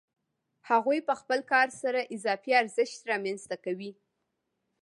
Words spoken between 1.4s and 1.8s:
کار